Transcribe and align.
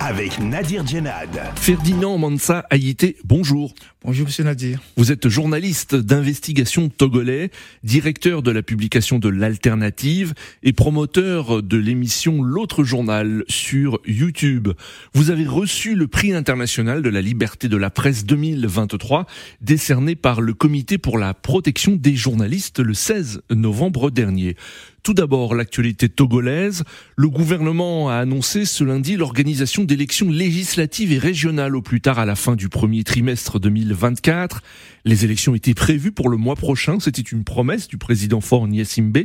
avec 0.00 0.38
Nadir 0.40 0.86
Djenad. 0.86 1.28
Ferdinand 1.56 2.18
Mansa 2.18 2.64
Haïté, 2.70 3.16
bonjour. 3.24 3.74
Bonjour 4.04 4.26
Monsieur 4.26 4.44
Nadir. 4.44 4.80
Vous 4.96 5.10
êtes 5.10 5.28
journaliste 5.28 5.94
d'investigation 5.94 6.88
togolais, 6.88 7.50
directeur 7.82 8.42
de 8.42 8.50
la 8.50 8.62
publication 8.62 9.18
de 9.18 9.28
l'Alternative 9.28 10.34
et 10.62 10.72
promoteur 10.72 11.62
de 11.62 11.76
l'émission 11.76 12.42
L'autre 12.42 12.84
journal 12.84 13.44
sur 13.48 13.98
YouTube. 14.06 14.68
Vous 15.14 15.30
avez 15.30 15.46
reçu 15.46 15.94
le 15.94 16.06
prix 16.06 16.32
international 16.32 17.02
de 17.02 17.08
la 17.08 17.20
liberté 17.20 17.68
de 17.68 17.76
la 17.76 17.90
presse 17.90 18.24
2023 18.24 19.26
décerné 19.60 20.14
par 20.14 20.40
le 20.40 20.54
Comité 20.54 20.96
pour 20.96 21.18
la 21.18 21.34
protection 21.34 21.96
des 21.96 22.14
journalistes 22.14 22.78
le 22.78 22.94
16 22.94 23.42
novembre 23.50 24.10
dernier. 24.10 24.56
Tout 25.02 25.14
d'abord, 25.14 25.54
l'actualité 25.54 26.08
togolaise. 26.08 26.84
Le 27.16 27.28
gouvernement 27.30 28.10
a 28.10 28.16
annoncé 28.16 28.64
ce 28.64 28.84
lundi 28.84 29.16
l'organisation 29.16 29.84
d'élections 29.88 30.30
législatives 30.30 31.12
et 31.12 31.18
régionales 31.18 31.74
au 31.74 31.80
plus 31.80 32.02
tard 32.02 32.18
à 32.18 32.26
la 32.26 32.36
fin 32.36 32.54
du 32.54 32.68
premier 32.68 33.04
trimestre 33.04 33.58
2024. 33.58 34.62
Les 35.06 35.24
élections 35.24 35.54
étaient 35.54 35.72
prévues 35.72 36.12
pour 36.12 36.28
le 36.28 36.36
mois 36.36 36.56
prochain. 36.56 37.00
C'était 37.00 37.22
une 37.22 37.42
promesse 37.42 37.88
du 37.88 37.96
président 37.96 38.42
Faure 38.42 38.68
Niasimbe. 38.68 39.24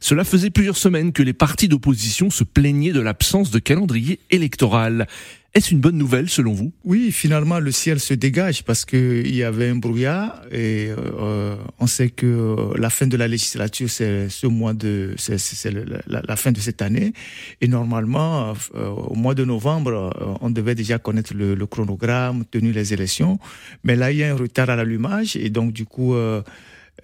Cela 0.00 0.24
faisait 0.24 0.50
plusieurs 0.50 0.76
semaines 0.76 1.12
que 1.12 1.22
les 1.22 1.32
partis 1.32 1.68
d'opposition 1.68 2.28
se 2.28 2.42
plaignaient 2.42 2.92
de 2.92 3.00
l'absence 3.00 3.52
de 3.52 3.60
calendrier 3.60 4.18
électoral. 4.30 5.06
Est-ce 5.52 5.72
une 5.72 5.80
bonne 5.80 5.98
nouvelle 5.98 6.28
selon 6.28 6.52
vous? 6.52 6.72
Oui, 6.84 7.10
finalement 7.10 7.58
le 7.58 7.72
ciel 7.72 7.98
se 7.98 8.14
dégage 8.14 8.62
parce 8.62 8.84
que 8.84 9.22
il 9.24 9.34
y 9.34 9.42
avait 9.42 9.68
un 9.68 9.74
brouillard 9.74 10.42
et 10.52 10.90
euh, 10.96 11.56
on 11.80 11.88
sait 11.88 12.08
que 12.08 12.56
la 12.78 12.88
fin 12.88 13.08
de 13.08 13.16
la 13.16 13.26
législature 13.26 13.90
c'est 13.90 14.28
ce 14.28 14.46
mois 14.46 14.74
de 14.74 15.14
c'est 15.18 15.72
la, 16.06 16.22
la, 16.24 16.36
fin 16.36 16.52
de 16.52 16.60
cette 16.60 16.82
année. 16.82 17.12
Et 17.60 17.66
normalement 17.66 18.54
euh, 18.76 18.86
au 18.90 19.16
mois 19.16 19.34
de 19.34 19.44
novembre 19.44 19.90
euh, 19.90 20.34
on 20.40 20.50
devait 20.50 20.76
déjà 20.76 21.00
connaître 21.00 21.34
le, 21.34 21.56
le, 21.56 21.66
chronogramme, 21.66 22.44
tenu 22.44 22.70
les 22.70 22.92
élections, 22.92 23.40
mais 23.82 23.96
là 23.96 24.12
il 24.12 24.18
y 24.18 24.24
a 24.24 24.30
un 24.30 24.36
retard 24.36 24.70
à 24.70 24.76
l'allumage 24.76 25.34
et 25.34 25.50
donc 25.50 25.72
du 25.72 25.84
coup 25.84 26.14
euh, 26.14 26.42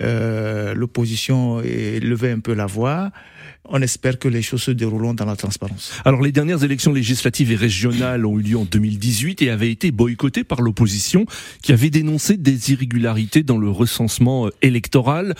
euh 0.02 0.72
l'opposition 0.74 1.58
levait 1.58 2.30
un 2.30 2.40
peu 2.40 2.54
la 2.54 2.66
voix 2.66 3.10
on 3.68 3.82
espère 3.82 4.18
que 4.18 4.28
les 4.28 4.42
choses 4.42 4.62
se 4.62 4.70
dérouleront 4.70 5.14
dans 5.14 5.24
la 5.24 5.36
transparence. 5.36 5.92
Alors 6.04 6.22
les 6.22 6.32
dernières 6.32 6.64
élections 6.64 6.92
législatives 6.92 7.52
et 7.52 7.56
régionales 7.56 8.26
ont 8.26 8.38
eu 8.38 8.42
lieu 8.42 8.58
en 8.58 8.64
2018 8.64 9.42
et 9.42 9.50
avaient 9.50 9.70
été 9.70 9.90
boycottées 9.90 10.44
par 10.44 10.62
l'opposition 10.62 11.26
qui 11.62 11.72
avait 11.72 11.90
dénoncé 11.90 12.36
des 12.36 12.72
irrégularités 12.72 13.42
dans 13.42 13.58
le 13.58 13.70
recensement 13.70 14.46
euh, 14.46 14.50
électoral. 14.62 15.34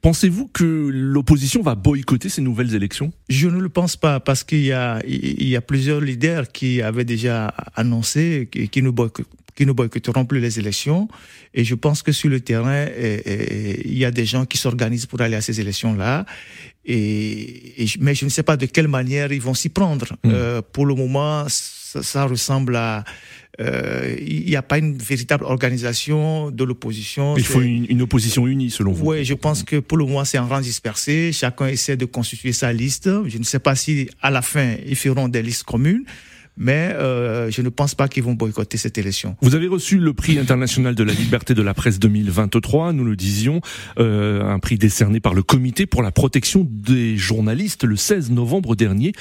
Pensez-vous 0.00 0.48
que 0.48 0.90
l'opposition 0.92 1.62
va 1.62 1.76
boycotter 1.76 2.28
ces 2.28 2.42
nouvelles 2.42 2.74
élections? 2.74 3.12
Je 3.28 3.46
ne 3.46 3.60
le 3.60 3.68
pense 3.68 3.96
pas 3.96 4.18
parce 4.18 4.42
qu'il 4.42 4.64
y 4.64 4.72
a, 4.72 5.00
il 5.06 5.46
y 5.46 5.54
a 5.54 5.60
plusieurs 5.60 6.00
leaders 6.00 6.50
qui 6.50 6.82
avaient 6.82 7.04
déjà 7.04 7.54
annoncé 7.76 8.48
qui 8.50 8.82
ne 8.82 8.90
boycottent 8.90 9.28
qui 9.54 9.66
ne 9.66 9.72
boycotteront 9.72 10.24
plus 10.24 10.40
les 10.40 10.58
élections. 10.58 11.08
Et 11.54 11.64
je 11.64 11.74
pense 11.74 12.02
que 12.02 12.12
sur 12.12 12.30
le 12.30 12.40
terrain, 12.40 12.86
il 12.86 13.98
y 13.98 14.04
a 14.04 14.10
des 14.10 14.24
gens 14.24 14.46
qui 14.46 14.58
s'organisent 14.58 15.06
pour 15.06 15.20
aller 15.20 15.36
à 15.36 15.40
ces 15.40 15.60
élections-là. 15.60 16.24
Et, 16.84 17.86
mais 18.00 18.14
je 18.14 18.24
ne 18.24 18.30
sais 18.30 18.42
pas 18.42 18.56
de 18.56 18.66
quelle 18.66 18.88
manière 18.88 19.32
ils 19.32 19.40
vont 19.40 19.54
s'y 19.54 19.68
prendre. 19.68 20.06
Hmm. 20.24 20.30
Euh, 20.32 20.62
pour 20.72 20.86
le 20.86 20.94
moment, 20.94 21.46
ça, 21.48 22.24
ressemble 22.24 22.76
à... 22.76 23.04
Euh, 23.60 24.16
il 24.18 24.46
n'y 24.46 24.56
a 24.56 24.62
pas 24.62 24.78
une 24.78 24.96
véritable 24.96 25.44
organisation 25.44 26.50
de 26.50 26.64
l'opposition. 26.64 27.36
Il 27.36 27.44
faut 27.44 27.60
une, 27.60 27.84
une, 27.86 28.00
opposition 28.00 28.46
unie, 28.46 28.70
selon 28.70 28.92
vous. 28.92 29.10
Oui, 29.10 29.26
je 29.26 29.34
pense 29.34 29.62
que 29.62 29.76
pour 29.76 29.98
le 29.98 30.06
moment, 30.06 30.24
c'est 30.24 30.38
en 30.38 30.48
rang 30.48 30.60
dispersé. 30.60 31.32
Chacun 31.32 31.66
essaie 31.66 31.98
de 31.98 32.06
constituer 32.06 32.54
sa 32.54 32.72
liste. 32.72 33.10
Je 33.26 33.36
ne 33.36 33.44
sais 33.44 33.58
pas 33.58 33.76
si, 33.76 34.08
à 34.22 34.30
la 34.30 34.40
fin, 34.40 34.76
ils 34.86 34.96
feront 34.96 35.28
des 35.28 35.42
listes 35.42 35.64
communes 35.64 36.04
mais 36.56 36.92
euh, 36.94 37.50
je 37.50 37.62
ne 37.62 37.68
pense 37.68 37.94
pas 37.94 38.08
qu'ils 38.08 38.22
vont 38.22 38.34
boycotter 38.34 38.76
cette 38.76 38.98
élection. 38.98 39.36
Vous 39.40 39.54
avez 39.54 39.66
reçu 39.66 39.98
le 39.98 40.12
prix 40.12 40.38
international 40.38 40.94
de 40.94 41.04
la 41.04 41.12
liberté 41.12 41.54
de 41.54 41.62
la 41.62 41.74
presse 41.74 41.98
2023, 41.98 42.92
nous 42.92 43.04
le 43.04 43.16
disions, 43.16 43.60
euh, 43.98 44.44
un 44.44 44.58
prix 44.58 44.78
décerné 44.78 45.20
par 45.20 45.34
le 45.34 45.42
Comité 45.42 45.86
pour 45.86 46.02
la 46.02 46.12
protection 46.12 46.66
des 46.68 47.16
journalistes 47.16 47.84
le 47.84 47.96
16 47.96 48.30
novembre 48.30 48.76
dernier. 48.76 49.12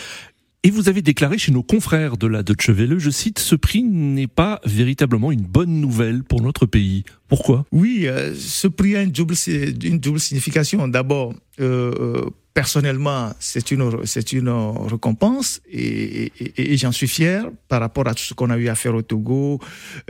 Et 0.64 0.70
vous 0.70 0.90
avez 0.90 1.02
déclaré 1.02 1.40
chez 1.40 1.52
nos 1.52 1.64
confrères 1.64 2.18
de 2.18 2.28
la 2.28 2.44
Deutsche 2.44 2.70
Welle, 2.70 3.00
je 3.00 3.10
cite, 3.10 3.40
ce 3.40 3.56
prix 3.56 3.82
n'est 3.82 4.28
pas 4.28 4.62
véritablement 4.64 5.32
une 5.32 5.42
bonne 5.42 5.82
nouvelle 5.82 6.24
pour 6.24 6.44
notre 6.44 6.68
pays. 6.68 7.04
Pourquoi? 7.28 7.66
Oui, 7.72 8.04
euh, 8.06 8.36
ce 8.36 8.68
prix 8.68 8.96
a 8.96 9.02
une 9.02 9.10
double, 9.10 9.34
une 9.48 9.98
double 10.00 10.20
signification. 10.20 10.88
D'abord, 10.88 11.34
euh, 11.60 11.92
euh 12.00 12.30
personnellement, 12.54 13.34
c'est 13.40 13.72
une, 13.72 14.06
c'est 14.06 14.34
une 14.34 14.50
récompense 14.50 15.62
et, 15.72 16.32
et, 16.40 16.74
et 16.74 16.78
j'en 16.78 16.92
suis 16.92 17.08
fier 17.08 17.50
par 17.68 17.80
rapport 17.80 18.08
à 18.08 18.14
tout 18.14 18.24
ce 18.24 18.34
qu'on 18.34 18.50
a 18.50 18.58
eu 18.58 18.68
à 18.68 18.76
faire 18.76 18.94
au 18.96 19.02
Togo, 19.02 19.60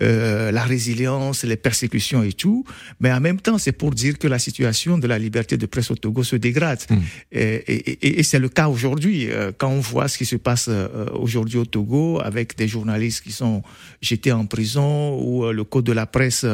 euh, 0.02 0.52
la 0.52 0.64
résilience, 0.64 1.44
les 1.44 1.56
persécutions 1.56 2.24
et 2.24 2.34
tout. 2.34 2.66
Mais 3.00 3.12
en 3.12 3.20
même 3.20 3.40
temps, 3.40 3.58
c'est 3.58 3.72
pour 3.72 3.92
dire 3.92 4.18
que 4.18 4.28
la 4.28 4.40
situation 4.40 4.98
de 4.98 5.08
la 5.08 5.20
liberté 5.20 5.58
de 5.58 5.66
presse 5.66 5.92
au 5.92 5.96
Togo 5.96 6.24
se 6.24 6.36
dégrade. 6.36 6.82
Hmm. 6.90 7.00
Et, 7.32 8.20
et 8.20 8.24
c'est 8.24 8.40
le 8.40 8.50
cas 8.50 8.68
aujourd'hui. 8.70 9.30
Euh, 9.30 9.52
quand 9.56 9.70
on 9.70 9.80
voit 9.80 10.08
ce 10.08 10.18
qui 10.18 10.26
se 10.26 10.36
passe 10.36 10.66
euh, 10.68 11.06
aujourd'hui 11.14 11.60
au 11.60 11.66
Togo 11.66 12.20
avec 12.24 12.58
des 12.58 12.68
journalistes 12.68 13.24
qui 13.24 13.32
sont 13.32 13.62
jetés 14.02 14.32
en 14.32 14.46
prison 14.46 15.18
ou 15.20 15.46
euh, 15.46 15.54
le 15.54 15.64
code 15.64 15.86
de 15.86 15.94
la 15.94 16.06
presse 16.06 16.46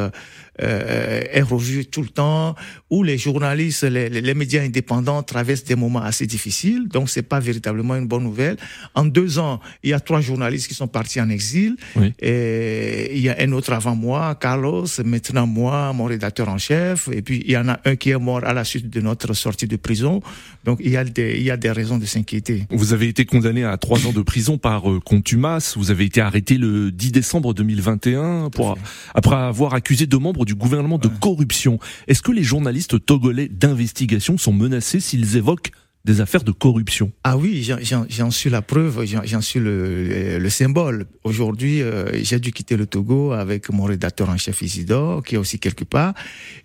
est 0.60 1.42
revu 1.42 1.86
tout 1.86 2.02
le 2.02 2.08
temps, 2.08 2.56
où 2.90 3.04
les 3.04 3.16
journalistes, 3.16 3.84
les, 3.84 4.08
les 4.08 4.34
médias 4.34 4.62
indépendants 4.62 5.22
traversent 5.22 5.62
des 5.62 5.76
moments 5.78 6.02
assez 6.02 6.26
difficiles, 6.26 6.88
donc 6.88 7.08
c'est 7.08 7.22
pas 7.22 7.40
véritablement 7.40 7.96
une 7.96 8.06
bonne 8.06 8.24
nouvelle. 8.24 8.56
En 8.94 9.04
deux 9.04 9.38
ans, 9.38 9.60
il 9.82 9.90
y 9.90 9.92
a 9.92 10.00
trois 10.00 10.20
journalistes 10.20 10.68
qui 10.68 10.74
sont 10.74 10.88
partis 10.88 11.20
en 11.20 11.30
exil. 11.30 11.76
Et 12.20 13.16
il 13.16 13.22
y 13.22 13.28
a 13.28 13.36
un 13.40 13.52
autre 13.52 13.72
avant 13.72 13.96
moi, 13.96 14.34
Carlos, 14.34 14.86
maintenant 15.04 15.46
moi, 15.46 15.92
mon 15.92 16.04
rédacteur 16.04 16.48
en 16.48 16.58
chef, 16.58 17.08
et 17.12 17.22
puis 17.22 17.42
il 17.44 17.52
y 17.52 17.56
en 17.56 17.68
a 17.68 17.80
un 17.84 17.96
qui 17.96 18.10
est 18.10 18.18
mort 18.18 18.44
à 18.44 18.52
la 18.52 18.64
suite 18.64 18.90
de 18.90 19.00
notre 19.00 19.32
sortie 19.34 19.66
de 19.66 19.76
prison. 19.76 20.20
Donc 20.64 20.78
il 20.82 20.90
y 20.90 20.96
a 20.96 21.04
des, 21.04 21.36
il 21.36 21.44
y 21.44 21.50
a 21.50 21.56
des 21.56 21.70
raisons 21.70 21.98
de 21.98 22.04
s'inquiéter. 22.06 22.66
Vous 22.70 22.92
avez 22.92 23.08
été 23.08 23.24
condamné 23.24 23.64
à 23.64 23.76
trois 23.76 24.06
ans 24.06 24.12
de 24.12 24.22
prison 24.22 24.58
par 24.58 24.90
euh, 24.90 25.00
contumace. 25.00 25.76
Vous 25.76 25.90
avez 25.90 26.04
été 26.04 26.20
arrêté 26.20 26.58
le 26.58 26.90
10 26.90 27.12
décembre 27.12 27.54
2021 27.54 28.50
pour, 28.50 28.76
après 29.14 29.36
avoir 29.36 29.74
accusé 29.74 30.06
deux 30.06 30.18
membres 30.18 30.44
du 30.44 30.54
gouvernement 30.54 30.98
de 30.98 31.08
corruption. 31.08 31.78
Est-ce 32.06 32.22
que 32.22 32.32
les 32.32 32.42
journalistes 32.42 33.04
togolais 33.04 33.48
d'investigation 33.48 34.38
sont 34.38 34.52
menacés 34.52 35.00
s'ils 35.00 35.36
évoquent 35.36 35.67
des 36.04 36.20
affaires 36.20 36.44
de 36.44 36.52
corruption. 36.52 37.12
Ah 37.24 37.36
oui, 37.36 37.68
j'en 38.08 38.30
suis 38.30 38.50
la 38.50 38.62
preuve, 38.62 39.04
j'en 39.04 39.40
suis 39.40 39.60
le, 39.60 40.38
le, 40.38 40.50
symbole. 40.50 41.06
Aujourd'hui, 41.24 41.82
euh, 41.82 42.22
j'ai 42.22 42.38
dû 42.38 42.52
quitter 42.52 42.76
le 42.76 42.86
Togo 42.86 43.32
avec 43.32 43.70
mon 43.70 43.84
rédacteur 43.84 44.30
en 44.30 44.38
chef 44.38 44.62
Isidore, 44.62 45.22
qui 45.22 45.34
est 45.34 45.38
aussi 45.38 45.58
quelque 45.58 45.84
part. 45.84 46.14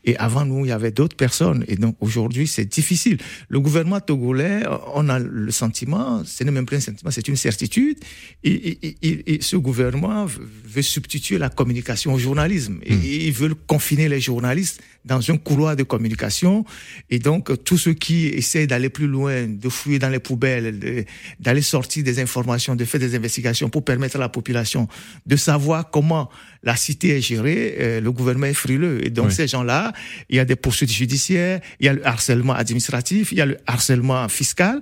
Et 0.06 0.16
avant 0.18 0.46
nous, 0.46 0.66
il 0.66 0.70
y 0.70 0.72
avait 0.72 0.92
d'autres 0.92 1.18
personnes. 1.18 1.66
Et 1.68 1.76
donc 1.76 1.98
aujourd'hui, 2.00 2.48
c'est 2.48 2.66
difficile. 2.66 3.18
Le 3.50 3.60
gouvernement 3.60 4.00
togolais, 4.00 4.64
on 4.94 5.10
a 5.10 5.20
le 5.20 5.52
sentiment, 5.52 6.24
ce 6.24 6.44
n'est 6.44 6.52
même 6.52 6.66
pas 6.66 6.76
un 6.76 6.80
sentiment, 6.80 7.12
c'est 7.12 7.28
une 7.28 7.36
certitude. 7.36 7.98
Et, 8.44 8.78
et, 8.88 9.34
et, 9.34 9.42
ce 9.42 9.58
gouvernement 9.58 10.26
veut 10.26 10.82
substituer 10.82 11.38
la 11.38 11.50
communication 11.50 12.14
au 12.14 12.20
journalisme. 12.20 12.80
Et 12.84 12.96
hmm. 12.96 13.02
ils 13.04 13.34
veulent 13.34 13.56
confiner 13.56 14.08
les 14.08 14.22
journalistes 14.22 14.82
dans 15.06 15.20
un 15.32 15.38
couloir 15.38 15.76
de 15.76 15.84
communication. 15.84 16.66
Et 17.10 17.20
donc, 17.20 17.52
tous 17.66 17.78
ceux 17.78 17.94
qui 17.94 18.28
essaient 18.28 18.68
d'aller 18.68 18.90
plus 18.90 19.08
loin 19.08 19.23
de 19.30 19.70
fouiller 19.70 20.00
dans 20.00 20.10
les 20.10 20.20
poubelles, 20.20 21.06
d'aller 21.40 21.62
sortir 21.62 22.04
des 22.04 22.20
informations, 22.20 22.76
de 22.76 22.86
faire 22.86 23.00
des 23.00 23.16
investigations 23.16 23.70
pour 23.70 23.84
permettre 23.84 24.16
à 24.16 24.20
la 24.20 24.30
population 24.30 24.88
de 25.26 25.36
savoir 25.36 25.90
comment 25.90 26.30
la 26.64 26.76
cité 26.76 27.18
est 27.18 27.22
gérée, 27.22 27.76
euh, 27.80 28.02
le 28.02 28.12
gouvernement 28.12 28.48
est 28.48 28.54
frileux. 28.54 29.06
Et 29.06 29.10
donc 29.10 29.32
ces 29.32 29.48
gens-là, 29.48 29.92
il 30.30 30.38
y 30.38 30.40
a 30.40 30.46
des 30.46 30.56
poursuites 30.56 30.92
judiciaires, 30.92 31.60
il 31.80 31.86
y 31.86 31.90
a 31.90 31.94
le 31.94 32.06
harcèlement 32.08 32.54
administratif, 32.54 33.32
il 33.32 33.38
y 33.38 33.42
a 33.42 33.46
le 33.46 33.58
harcèlement 33.68 34.28
fiscal. 34.30 34.80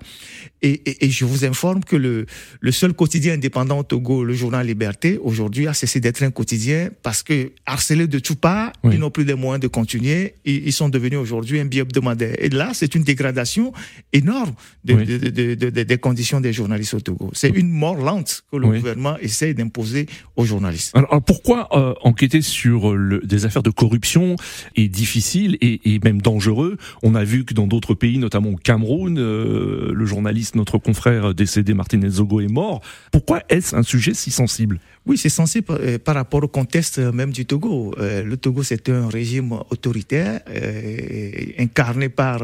Et, 0.63 1.05
et, 1.05 1.09
je 1.09 1.25
vous 1.25 1.43
informe 1.43 1.83
que 1.83 1.95
le, 1.95 2.27
le 2.59 2.71
seul 2.71 2.93
quotidien 2.93 3.33
indépendant 3.33 3.79
au 3.79 3.83
Togo, 3.83 4.23
le 4.23 4.35
journal 4.35 4.67
Liberté, 4.67 5.17
aujourd'hui 5.23 5.67
a 5.67 5.73
cessé 5.73 5.99
d'être 5.99 6.21
un 6.21 6.29
quotidien 6.29 6.91
parce 7.01 7.23
que 7.23 7.51
harcelés 7.65 8.05
de 8.05 8.19
tout 8.19 8.35
part, 8.35 8.71
ils 8.83 8.99
n'ont 8.99 9.09
plus 9.09 9.23
les 9.23 9.33
moyens 9.33 9.59
de 9.59 9.67
continuer. 9.67 10.35
Et 10.45 10.53
ils 10.53 10.73
sont 10.73 10.89
devenus 10.89 11.17
aujourd'hui 11.17 11.59
un 11.59 11.65
bi-hebdomadaire. 11.65 12.35
Et 12.37 12.49
là, 12.49 12.71
c'est 12.75 12.93
une 12.93 13.03
dégradation 13.03 13.73
énorme 14.13 14.30
de, 14.83 14.93
de, 15.29 15.55
de, 15.55 15.69
des 15.69 15.97
conditions 15.97 16.41
des 16.41 16.53
journalistes 16.53 16.93
au 16.93 16.99
Togo. 16.99 17.29
C'est 17.33 17.49
une 17.49 17.69
mort 17.69 17.95
lente 17.95 18.43
que 18.51 18.57
le 18.57 18.67
gouvernement 18.67 19.17
essaye 19.19 19.53
d'imposer 19.53 20.07
aux 20.35 20.45
journalistes. 20.45 20.91
Alors, 20.95 21.21
pourquoi 21.21 21.67
euh, 21.71 21.93
enquêter 22.03 22.41
sur 22.41 22.93
le, 22.93 23.19
des 23.19 23.45
affaires 23.45 23.63
de 23.63 23.69
corruption 23.69 24.35
est 24.75 24.87
difficile 24.87 25.57
et, 25.61 25.93
et, 25.93 25.99
même 25.99 26.21
dangereux? 26.21 26.77
On 27.03 27.15
a 27.15 27.23
vu 27.23 27.45
que 27.45 27.53
dans 27.53 27.67
d'autres 27.67 27.93
pays, 27.93 28.17
notamment 28.17 28.49
au 28.51 28.55
Cameroun, 28.55 29.17
euh, 29.17 29.91
le 29.93 30.05
journaliste, 30.05 30.55
notre 30.55 30.77
confrère 30.77 31.33
décédé 31.33 31.73
Martinez 31.73 32.09
Zogo 32.09 32.41
est 32.41 32.47
mort. 32.47 32.81
Pourquoi 33.11 33.43
est-ce 33.49 33.75
un 33.75 33.83
sujet 33.83 34.13
si 34.13 34.31
sensible? 34.31 34.79
Oui, 35.07 35.17
c'est 35.17 35.31
euh, 35.71 35.97
par, 35.97 36.15
rapport 36.15 36.43
au 36.43 36.47
contexte 36.47 36.99
même 36.99 37.31
du 37.31 37.45
Togo. 37.45 37.93
Euh, 37.97 38.23
le 38.23 38.37
Togo, 38.37 38.61
c'est 38.61 38.87
un 38.89 39.09
régime 39.09 39.53
autoritaire 39.71 40.41
euh, 40.47 41.31
incarné 41.57 42.09
par 42.09 42.41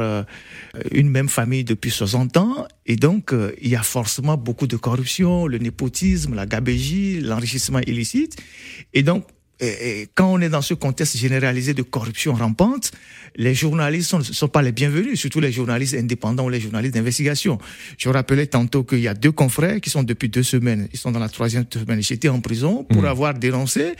une 0.91 1.09
même 1.09 1.29
famille 1.29 1.63
depuis 1.77 1.91
60 1.91 2.37
ans. 2.37 2.67
Et 2.87 2.95
donc, 2.95 3.33
il 3.61 3.69
y 3.69 3.75
a 3.75 3.83
forcément 3.83 4.35
beaucoup 4.35 4.65
de 4.65 4.77
corruption, 4.77 5.45
le 5.45 5.59
népotisme, 5.59 6.33
la 6.33 6.47
gabégie, 6.47 7.21
l'enrichissement 7.21 7.79
illicite. 7.85 8.35
Et 8.93 9.03
donc, 9.03 9.27
et, 9.59 10.07
quand 10.15 10.31
on 10.31 10.39
est 10.41 10.49
dans 10.49 10.61
ce 10.61 10.73
contexte 10.73 11.17
généralisé 11.17 11.73
de 11.73 11.81
corruption 11.81 12.33
rampante, 12.33 12.91
les 13.35 13.53
journalistes 13.53 14.13
ne 14.13 14.23
sont, 14.23 14.47
pas 14.47 14.61
les 14.61 14.71
bienvenus, 14.71 15.19
surtout 15.19 15.39
les 15.39 15.51
journalistes 15.51 15.93
indépendants 15.93 16.45
ou 16.45 16.49
les 16.49 16.59
journalistes 16.59 16.93
d'investigation. 16.95 17.57
Je 17.97 18.09
rappelais 18.09 18.47
tantôt 18.47 18.83
qu'il 18.83 18.99
y 18.99 19.07
a 19.07 19.13
deux 19.13 19.31
confrères 19.31 19.79
qui 19.81 19.89
sont 19.89 20.03
depuis 20.03 20.29
deux 20.29 20.43
semaines, 20.43 20.87
ils 20.91 20.99
sont 20.99 21.11
dans 21.11 21.19
la 21.19 21.29
troisième 21.29 21.65
semaine. 21.71 22.01
J'étais 22.01 22.29
en 22.29 22.39
prison 22.39 22.83
pour 22.83 23.03
mmh. 23.03 23.05
avoir 23.05 23.33
dénoncé 23.33 23.93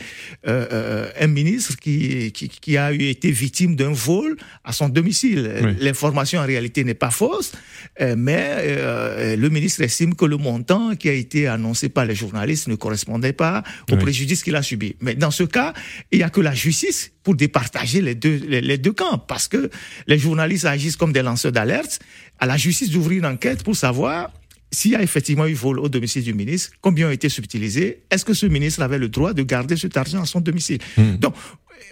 euh, 0.46 0.66
euh, 0.72 1.10
un 1.20 1.26
ministre 1.26 1.76
qui, 1.76 2.32
qui, 2.32 2.48
qui, 2.48 2.76
a 2.76 2.92
eu 2.92 3.02
été 3.02 3.30
victime 3.30 3.76
d'un 3.76 3.92
vol 3.92 4.36
à 4.64 4.72
son 4.72 4.88
domicile. 4.88 5.76
L'information 5.80 6.40
en 6.40 6.46
réalité 6.46 6.84
n'est 6.84 6.94
pas 6.94 7.10
fausse, 7.10 7.52
euh, 8.00 8.14
mais 8.16 8.56
euh, 8.58 9.36
le 9.36 9.48
ministre 9.48 9.82
estime 9.82 10.14
que 10.14 10.24
le 10.24 10.36
montant 10.36 10.94
qui 10.96 11.08
a 11.08 11.12
été 11.12 11.46
annoncé 11.46 11.88
par 11.88 12.04
les 12.04 12.14
journalistes 12.14 12.68
ne 12.68 12.74
correspondait 12.74 13.32
pas 13.32 13.62
au 13.90 13.96
préjudice 13.96 14.42
qu'il 14.42 14.56
a 14.56 14.62
subi. 14.62 14.96
Mais 15.00 15.14
dans 15.14 15.30
ce 15.30 15.44
cas, 15.48 15.74
il 16.12 16.18
n'y 16.18 16.24
a 16.24 16.30
que 16.30 16.40
la 16.40 16.54
justice 16.54 17.12
pour 17.22 17.34
départager 17.34 18.00
les 18.00 18.14
deux, 18.14 18.36
les, 18.48 18.78
deux 18.78 18.92
camps, 18.92 19.18
parce 19.18 19.48
que 19.48 19.70
les 20.06 20.18
journalistes 20.18 20.64
agissent 20.64 20.96
comme 20.96 21.12
des 21.12 21.22
lanceurs 21.22 21.52
d'alerte. 21.52 22.00
À 22.38 22.46
la 22.46 22.56
justice 22.56 22.90
d'ouvrir 22.90 23.18
une 23.18 23.26
enquête 23.26 23.62
pour 23.62 23.76
savoir 23.76 24.30
s'il 24.70 24.92
y 24.92 24.96
a 24.96 25.02
effectivement 25.02 25.46
eu 25.46 25.54
vol 25.54 25.78
au 25.78 25.88
domicile 25.88 26.22
du 26.22 26.34
ministre, 26.34 26.72
combien 26.80 27.08
ont 27.08 27.10
été 27.10 27.28
subtilisés, 27.28 28.02
est-ce 28.10 28.24
que 28.24 28.34
ce 28.34 28.46
ministre 28.46 28.82
avait 28.82 28.98
le 28.98 29.08
droit 29.08 29.32
de 29.32 29.42
garder 29.42 29.76
cet 29.76 29.96
argent 29.96 30.22
à 30.22 30.26
son 30.26 30.40
domicile? 30.40 30.78
Hmm. 30.96 31.16
Donc, 31.16 31.34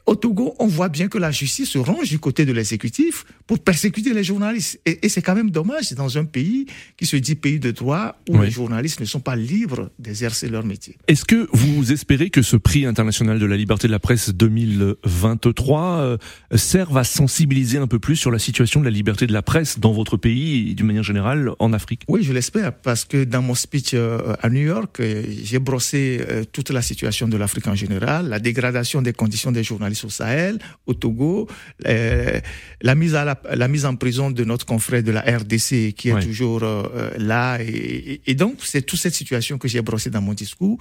au 0.07 0.15
Togo, 0.15 0.55
on 0.59 0.67
voit 0.67 0.89
bien 0.89 1.09
que 1.09 1.19
la 1.19 1.31
justice 1.31 1.71
se 1.71 1.79
range 1.79 2.09
du 2.09 2.19
côté 2.19 2.45
de 2.45 2.53
l'exécutif 2.53 3.25
pour 3.47 3.59
persécuter 3.59 4.13
les 4.13 4.25
journalistes. 4.25 4.81
Et, 4.87 5.09
c'est 5.09 5.23
quand 5.23 5.35
même 5.35 5.51
dommage 5.51 5.93
dans 5.93 6.19
un 6.19 6.25
pays 6.25 6.67
qui 6.97 7.07
se 7.07 7.17
dit 7.17 7.35
pays 7.35 7.61
de 7.61 7.71
droit 7.71 8.19
où 8.29 8.41
les 8.41 8.51
journalistes 8.51 9.01
ne 9.01 9.05
sont 9.05 9.21
pas 9.21 9.37
libres 9.37 9.91
d'exercer 9.99 10.49
leur 10.49 10.65
métier. 10.65 10.97
Est-ce 11.09 11.25
que 11.25 11.49
vous 11.53 11.93
espérez 11.93 12.31
que 12.31 12.43
ce 12.43 12.57
prix 12.57 12.87
international 12.87 13.39
de 13.39 13.47
la 13.47 13.57
liberté 13.57 13.87
de 13.87 13.93
la 13.93 13.99
presse 13.99 14.31
2023 14.31 15.99
euh, 16.01 16.17
serve 16.55 16.97
à 16.99 17.05
sensibiliser 17.05 17.79
un 17.79 17.87
peu 17.87 17.99
plus 17.99 18.17
sur 18.17 18.31
la 18.31 18.39
situation 18.39 18.81
de 18.81 18.85
la 18.85 18.91
liberté 18.91 19.27
de 19.27 19.33
la 19.33 19.43
presse 19.43 19.79
dans 19.79 19.93
votre 19.93 20.17
pays 20.17 20.71
et 20.71 20.75
d'une 20.75 20.87
manière 20.87 21.03
générale 21.03 21.53
en 21.59 21.73
Afrique? 21.73 22.03
Oui, 22.09 22.23
je 22.23 22.33
l'espère 22.33 22.73
parce 22.73 23.05
que 23.05 23.25
dans 23.25 23.43
mon 23.43 23.55
speech 23.55 23.95
euh, 23.95 24.35
à 24.43 24.51
New 24.51 24.67
York, 24.67 25.01
euh, 25.01 25.23
j'ai 25.43 25.59
brossé 25.59 26.21
toute 26.53 26.71
la 26.71 26.83
situation 26.83 27.29
de 27.29 27.37
l'Afrique 27.37 27.67
en 27.69 27.75
général, 27.75 28.29
la 28.29 28.39
dégradation 28.39 29.03
des 29.03 29.13
conditions 29.13 29.53
des 29.53 29.63
journalistes 29.63 29.76
journalistes 29.77 30.05
au 30.05 30.11
Sahel, 30.11 30.59
au 30.87 30.95
Togo, 30.95 31.47
euh, 31.87 32.41
la, 32.81 32.95
mise 32.95 33.15
à 33.15 33.39
la, 33.55 33.69
mise 33.69 33.85
en 33.85 33.95
prison 33.97 34.31
de 34.31 34.45
notre 34.45 34.65
confrère 34.65 35.03
de 35.03 35.13
la 35.13 35.21
RDC 35.21 35.93
qui 35.95 36.09
est 36.09 36.21
toujours 36.21 36.63
euh, 36.63 37.11
là. 37.19 37.59
Et, 37.61 38.35
donc, 38.35 38.57
c'est 38.63 38.83
toute 38.83 38.99
cette 38.99 39.15
situation 39.15 39.59
que 39.59 39.69
j'ai 39.69 39.83
brossée 39.83 40.11
dans 40.11 40.23
mon 40.23 40.33
discours. 40.33 40.79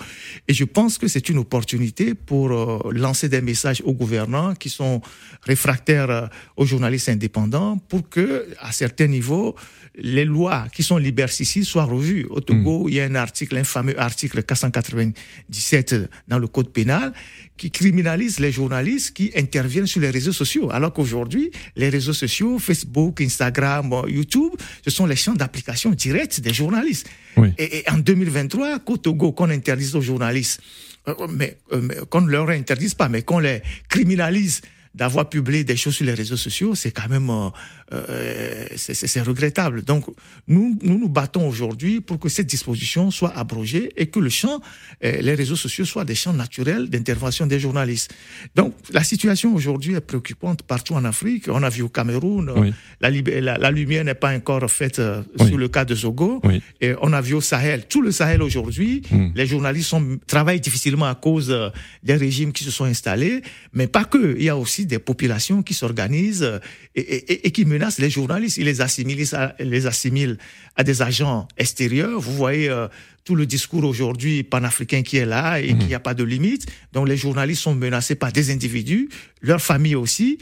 Et 0.48 0.54
je 0.54 0.64
pense 0.64 0.98
que 0.98 1.08
c'est 1.08 1.28
une 1.30 1.38
opportunité 1.38 2.14
pour 2.14 2.52
euh, 2.52 2.92
lancer 2.92 3.28
des 3.30 3.42
messages 3.42 3.82
aux 3.86 3.94
gouvernants 3.94 4.56
qui 4.56 4.70
sont 4.70 5.02
réfractaires 5.42 6.30
aux 6.56 6.66
journalistes 6.66 7.10
indépendants 7.10 7.78
pour 7.78 8.10
que, 8.10 8.48
à 8.60 8.72
certains 8.72 9.08
niveaux, 9.08 9.56
les 9.98 10.26
lois 10.26 10.68
qui 10.74 10.84
sont 10.84 10.98
liberticides 10.98 11.64
soient 11.64 11.86
revues. 11.86 12.26
Au 12.30 12.42
Togo, 12.42 12.86
mm. 12.86 12.90
il 12.90 12.96
y 12.96 13.00
a 13.00 13.06
un 13.06 13.16
article, 13.16 13.58
un 13.58 13.64
fameux 13.64 14.00
article 14.00 14.44
497 14.44 15.96
dans 16.28 16.40
le 16.40 16.48
code 16.48 16.70
pénal 16.72 17.14
qui 17.58 17.72
criminalise 17.72 18.40
les 18.40 18.52
journalistes 18.52 18.85
qui 19.14 19.32
interviennent 19.36 19.88
sur 19.88 20.02
les 20.02 20.10
réseaux 20.10 20.34
sociaux. 20.34 20.70
Alors 20.72 20.94
qu'aujourd'hui, 20.94 21.52
les 21.76 21.90
réseaux 21.90 22.14
sociaux, 22.14 22.60
Facebook, 22.60 23.22
Instagram, 23.22 24.04
YouTube, 24.08 24.54
ce 24.84 24.92
sont 24.92 25.06
les 25.06 25.16
champs 25.16 25.34
d'application 25.34 25.92
directs 25.92 26.40
des 26.40 26.54
journalistes. 26.54 27.10
Et, 27.58 27.84
en 27.90 27.98
2023, 27.98 28.80
qu'au 28.80 28.98
Togo, 28.98 29.32
qu'on 29.32 29.50
interdise 29.50 29.96
aux 29.96 30.02
journalistes, 30.02 30.62
euh, 31.08 31.14
mais, 31.30 31.58
euh, 31.72 31.82
mais 31.82 31.96
qu'on 32.10 32.22
ne 32.22 32.32
leur 32.32 32.50
interdise 32.50 32.94
pas, 32.94 33.10
mais 33.10 33.22
qu'on 33.22 33.40
les 33.40 33.62
criminalise 33.90 34.62
d'avoir 34.96 35.30
publié 35.30 35.64
des 35.64 35.76
choses 35.76 35.96
sur 35.96 36.06
les 36.06 36.14
réseaux 36.14 36.38
sociaux, 36.38 36.74
c'est 36.74 36.92
quand 36.92 37.10
même 37.10 37.30
euh, 37.30 37.50
euh 37.94 38.66
c'est 38.76 39.22
regrettable. 39.22 39.84
Donc 39.84 40.06
nous, 40.48 40.78
nous 40.82 40.98
nous 40.98 41.10
battons 41.10 41.48
aujourd'hui 41.48 42.02
pour 42.02 42.20
que 42.20 42.30
cette 42.30 42.48
disposition 42.48 43.12
soit 43.12 43.38
abrogée 43.38 43.92
et 43.98 44.08
que 44.08 44.20
le 44.20 44.30
champ, 44.30 44.62
euh, 45.04 45.22
les 45.22 45.36
réseaux 45.36 45.56
sociaux 45.56 45.86
soient 45.86 46.06
des 46.06 46.16
champs 46.16 46.34
naturels 46.34 46.90
d'intervention 46.90 47.48
des 47.48 47.60
journalistes. 47.60 48.14
Donc 48.56 48.74
la 48.92 49.04
situation 49.04 49.54
aujourd'hui 49.54 49.94
est 49.94 50.02
préoccupante 50.02 50.64
partout 50.64 50.94
en 50.94 51.06
Afrique. 51.06 51.46
On 51.48 51.64
a 51.64 51.70
vu 51.70 51.82
au 51.84 51.90
Cameroun, 51.90 52.74
la, 53.02 53.10
la, 53.58 53.72
lumière 53.72 54.04
n'est 54.04 54.16
pas 54.16 54.36
encore 54.36 54.70
faite 54.70 55.00
euh, 55.00 55.24
sur 55.46 55.58
le 55.58 55.68
cas 55.68 55.86
de 55.86 55.96
Zogo. 55.96 56.42
Et 56.82 56.94
on 57.02 57.14
a 57.14 57.22
vu 57.22 57.34
au 57.34 57.42
Sahel, 57.42 57.86
tout 57.88 58.02
le 58.02 58.12
Sahel 58.12 58.42
aujourd'hui, 58.42 59.02
hmm. 59.12 59.30
les 59.36 59.46
journalistes 59.46 59.90
sont, 59.90 60.18
travaillent 60.28 60.60
difficilement 60.60 61.06
à 61.06 61.16
cause 61.16 61.56
des 62.04 62.16
régimes 62.16 62.52
qui 62.52 62.64
se 62.64 62.72
sont 62.72 62.86
installés, 62.86 63.42
mais 63.74 63.88
pas 63.88 64.06
que. 64.06 64.36
Il 64.38 64.44
y 64.44 64.50
a 64.50 64.58
aussi 64.58 64.86
des 64.86 65.00
populations 65.00 65.64
qui 65.64 65.74
s'organisent 65.74 66.44
euh, 66.44 66.60
et, 66.96 67.52
qui 67.52 67.66
les 68.00 68.10
journalistes. 68.10 68.58
Ils 68.58 68.66
les 68.66 68.82
assimilent, 68.82 69.26
les 69.60 69.88
assimilent 69.88 70.38
à 70.76 70.84
des 70.84 71.02
agents 71.02 71.48
extérieurs. 71.58 72.20
Vous 72.20 72.34
voyez 72.34 72.70
euh, 72.70 72.88
tout 73.24 73.36
le 73.36 73.46
discours 73.46 73.84
aujourd'hui 73.84 74.44
panafricain 74.44 75.02
qui 75.02 75.18
est 75.18 75.26
là 75.26 75.60
et 75.60 75.74
mmh. 75.74 75.78
qu'il 75.78 75.88
n'y 75.88 75.96
a 75.96 76.00
pas 76.00 76.14
de 76.14 76.24
limite. 76.24 76.68
Donc 76.94 77.08
les 77.08 77.18
journalistes 77.18 77.62
sont 77.62 77.76
menacés 77.76 78.16
par 78.16 78.32
des 78.32 78.52
individus, 78.52 79.10
leurs 79.42 79.62
familles 79.62 79.96
aussi. 79.96 80.38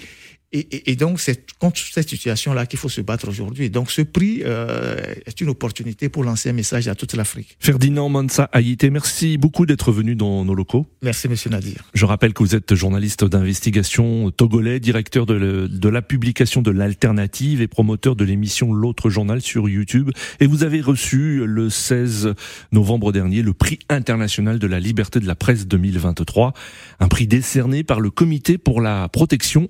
Et, 0.55 0.95
donc, 0.95 1.19
c'est 1.19 1.51
contre 1.57 1.79
cette 1.79 2.09
situation-là 2.09 2.67
qu'il 2.67 2.77
faut 2.77 2.89
se 2.89 3.01
battre 3.01 3.27
aujourd'hui. 3.27 3.71
Donc, 3.71 3.89
ce 3.89 4.03
prix 4.03 4.43
euh, 4.45 4.95
est 5.25 5.41
une 5.41 5.49
opportunité 5.49 6.09
pour 6.09 6.23
lancer 6.23 6.49
un 6.49 6.53
message 6.53 6.87
à 6.87 6.93
toute 6.93 7.15
l'Afrique. 7.15 7.57
Ferdinand 7.59 8.07
Mansa 8.07 8.49
Haïté, 8.51 8.91
merci 8.91 9.39
beaucoup 9.39 9.65
d'être 9.65 9.91
venu 9.91 10.15
dans 10.15 10.45
nos 10.45 10.53
locaux. 10.53 10.85
Merci, 11.01 11.27
monsieur 11.27 11.49
Nadir. 11.49 11.83
Je 11.95 12.05
rappelle 12.05 12.33
que 12.33 12.43
vous 12.43 12.55
êtes 12.55 12.75
journaliste 12.75 13.25
d'investigation 13.25 14.29
togolais, 14.29 14.79
directeur 14.79 15.25
de, 15.25 15.67
de 15.67 15.89
la 15.89 16.03
publication 16.03 16.61
de 16.61 16.69
l'Alternative 16.69 17.61
et 17.61 17.67
promoteur 17.67 18.15
de 18.15 18.23
l'émission 18.23 18.73
L'autre 18.73 19.09
journal 19.09 19.41
sur 19.41 19.67
YouTube. 19.67 20.11
Et 20.39 20.45
vous 20.45 20.63
avez 20.63 20.81
reçu 20.81 21.45
le 21.45 21.71
16 21.71 22.35
novembre 22.71 23.11
dernier 23.11 23.41
le 23.41 23.53
prix 23.53 23.79
international 23.89 24.59
de 24.59 24.67
la 24.67 24.79
liberté 24.79 25.19
de 25.19 25.25
la 25.25 25.35
presse 25.35 25.67
2023, 25.67 26.53
un 26.99 27.07
prix 27.07 27.27
décerné 27.27 27.83
par 27.83 27.99
le 27.99 28.11
Comité 28.11 28.57
pour 28.57 28.81
la 28.81 29.09
protection 29.09 29.69